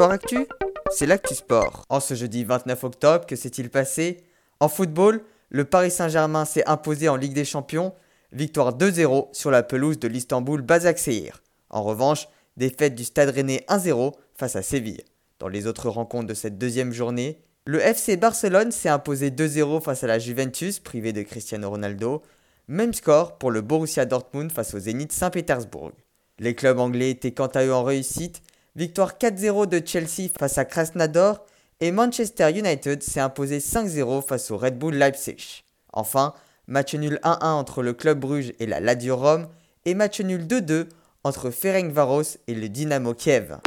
Sport 0.00 0.12
Actu, 0.12 0.46
c'est 0.90 1.04
l'actu 1.04 1.34
sport. 1.34 1.84
En 1.90 2.00
ce 2.00 2.14
jeudi 2.14 2.42
29 2.42 2.84
octobre, 2.84 3.26
que 3.26 3.36
s'est-il 3.36 3.68
passé? 3.68 4.24
En 4.58 4.70
football, 4.70 5.22
le 5.50 5.66
Paris 5.66 5.90
Saint-Germain 5.90 6.46
s'est 6.46 6.66
imposé 6.66 7.10
en 7.10 7.16
Ligue 7.16 7.34
des 7.34 7.44
Champions, 7.44 7.92
victoire 8.32 8.78
2-0 8.78 9.28
sur 9.32 9.50
la 9.50 9.62
pelouse 9.62 9.98
de 9.98 10.08
l'Istanbul 10.08 10.62
Basaksehir. 10.62 11.42
En 11.68 11.82
revanche, 11.82 12.28
défaite 12.56 12.94
du 12.94 13.04
Stade 13.04 13.28
Rennais 13.28 13.62
1-0 13.68 14.14
face 14.34 14.56
à 14.56 14.62
Séville. 14.62 15.04
Dans 15.38 15.48
les 15.48 15.66
autres 15.66 15.90
rencontres 15.90 16.28
de 16.28 16.32
cette 16.32 16.56
deuxième 16.56 16.94
journée, 16.94 17.38
le 17.66 17.78
FC 17.78 18.16
Barcelone 18.16 18.72
s'est 18.72 18.88
imposé 18.88 19.28
2-0 19.28 19.82
face 19.82 20.02
à 20.02 20.06
la 20.06 20.18
Juventus, 20.18 20.78
privé 20.78 21.12
de 21.12 21.20
Cristiano 21.20 21.68
Ronaldo. 21.68 22.22
Même 22.68 22.94
score 22.94 23.36
pour 23.36 23.50
le 23.50 23.60
Borussia 23.60 24.06
Dortmund 24.06 24.50
face 24.50 24.72
au 24.72 24.78
Zénith 24.78 25.12
Saint-Pétersbourg. 25.12 25.92
Les 26.38 26.54
clubs 26.54 26.78
anglais 26.78 27.10
étaient 27.10 27.32
quant 27.32 27.48
à 27.48 27.66
eux 27.66 27.74
en 27.74 27.84
réussite. 27.84 28.40
Victoire 28.76 29.14
4-0 29.18 29.66
de 29.66 29.82
Chelsea 29.84 30.30
face 30.38 30.56
à 30.56 30.64
Krasnodar 30.64 31.42
et 31.80 31.90
Manchester 31.90 32.56
United 32.56 33.02
s'est 33.02 33.18
imposé 33.18 33.58
5-0 33.58 34.24
face 34.24 34.52
au 34.52 34.56
Red 34.56 34.78
Bull 34.78 34.94
Leipzig. 34.94 35.64
Enfin, 35.92 36.34
match 36.68 36.94
nul 36.94 37.18
1-1 37.24 37.46
entre 37.46 37.82
le 37.82 37.94
Club 37.94 38.20
Bruges 38.20 38.52
et 38.60 38.66
la 38.66 38.78
Lazio 38.78 39.16
Rome 39.16 39.48
et 39.86 39.94
match 39.94 40.20
nul 40.20 40.46
2-2 40.46 40.86
entre 41.24 41.50
Ferencvaros 41.50 42.38
et 42.46 42.54
le 42.54 42.68
Dynamo 42.68 43.12
Kiev. 43.12 43.58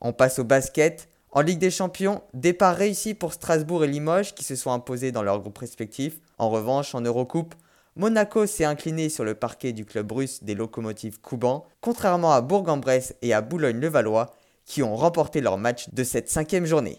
On 0.00 0.12
passe 0.12 0.40
au 0.40 0.44
basket. 0.44 1.08
En 1.30 1.42
Ligue 1.42 1.60
des 1.60 1.70
Champions, 1.70 2.22
départ 2.34 2.74
réussi 2.74 3.14
pour 3.14 3.32
Strasbourg 3.32 3.84
et 3.84 3.88
Limoges 3.88 4.34
qui 4.34 4.42
se 4.42 4.56
sont 4.56 4.72
imposés 4.72 5.12
dans 5.12 5.22
leurs 5.22 5.38
groupes 5.38 5.58
respectifs. 5.58 6.18
En 6.38 6.50
revanche, 6.50 6.96
en 6.96 7.00
Eurocoupe, 7.00 7.54
Monaco 7.98 8.44
s'est 8.44 8.66
incliné 8.66 9.08
sur 9.08 9.24
le 9.24 9.34
parquet 9.34 9.72
du 9.72 9.86
club 9.86 10.12
russe 10.12 10.44
des 10.44 10.54
locomotives 10.54 11.18
Kouban, 11.18 11.64
contrairement 11.80 12.32
à 12.32 12.42
Bourg-en-Bresse 12.42 13.14
et 13.22 13.32
à 13.32 13.40
Boulogne-le-Valois, 13.40 14.34
qui 14.66 14.82
ont 14.82 14.94
remporté 14.94 15.40
leur 15.40 15.56
match 15.56 15.88
de 15.94 16.04
cette 16.04 16.28
cinquième 16.28 16.66
journée. 16.66 16.98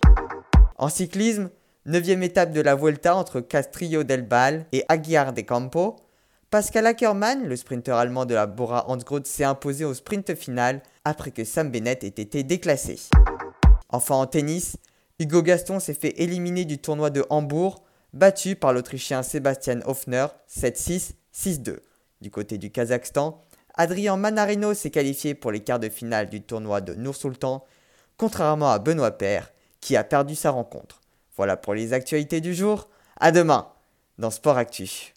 En 0.75 0.89
cyclisme, 0.89 1.51
9 1.85 2.09
étape 2.23 2.51
de 2.51 2.61
la 2.61 2.73
Vuelta 2.73 3.15
entre 3.15 3.41
Castrillo 3.41 4.03
del 4.03 4.23
Bal 4.23 4.65
et 4.71 4.85
Aguiar 4.89 5.33
de 5.33 5.41
Campo, 5.41 5.97
Pascal 6.49 6.87
Ackermann, 6.87 7.47
le 7.47 7.55
sprinter 7.55 7.95
allemand 7.95 8.25
de 8.25 8.33
la 8.33 8.47
Bora 8.47 8.89
Hansgrohe, 8.89 9.25
s'est 9.25 9.43
imposé 9.43 9.85
au 9.85 9.93
sprint 9.93 10.33
final 10.33 10.81
après 11.05 11.29
que 11.29 11.43
Sam 11.43 11.69
Bennett 11.69 12.03
ait 12.03 12.07
été 12.07 12.41
déclassé. 12.41 12.99
Enfin 13.89 14.15
en 14.15 14.25
tennis, 14.25 14.77
Hugo 15.19 15.43
Gaston 15.43 15.79
s'est 15.79 15.93
fait 15.93 16.19
éliminer 16.19 16.65
du 16.65 16.79
tournoi 16.79 17.11
de 17.11 17.23
Hambourg 17.29 17.83
battu 18.17 18.55
par 18.55 18.73
l'Autrichien 18.73 19.21
Sébastien 19.21 19.79
Hofner 19.85 20.27
7-6, 20.49 21.11
6-2. 21.33 21.77
Du 22.19 22.31
côté 22.31 22.57
du 22.57 22.71
Kazakhstan, 22.71 23.43
Adrien 23.75 24.17
Manarino 24.17 24.73
s'est 24.73 24.89
qualifié 24.89 25.35
pour 25.35 25.51
les 25.51 25.59
quarts 25.59 25.79
de 25.79 25.87
finale 25.87 26.27
du 26.29 26.41
tournoi 26.41 26.81
de 26.81 26.95
Nour-Sultan, 26.95 27.63
contrairement 28.17 28.71
à 28.71 28.79
Benoît 28.79 29.11
Paire, 29.11 29.51
qui 29.81 29.95
a 29.95 30.03
perdu 30.03 30.33
sa 30.35 30.49
rencontre. 30.49 31.01
Voilà 31.35 31.57
pour 31.57 31.75
les 31.75 31.93
actualités 31.93 32.41
du 32.41 32.55
jour. 32.55 32.89
À 33.19 33.31
demain 33.31 33.69
dans 34.17 34.31
Sport 34.31 34.57
Actu. 34.57 35.13